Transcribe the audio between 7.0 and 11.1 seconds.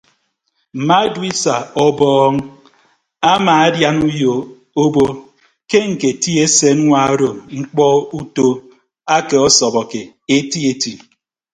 odo ñkpọ uto ake ọsọbọke eti eti.